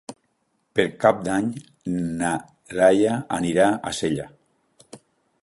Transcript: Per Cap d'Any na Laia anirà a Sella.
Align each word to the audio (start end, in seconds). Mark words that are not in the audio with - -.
Per 0.77 0.85
Cap 1.03 1.19
d'Any 1.27 1.51
na 2.23 2.33
Laia 2.81 3.15
anirà 3.39 3.69
a 3.91 3.95
Sella. 4.01 4.31